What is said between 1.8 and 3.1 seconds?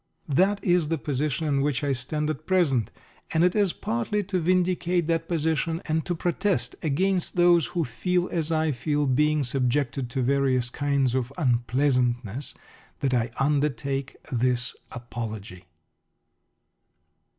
I stand at present,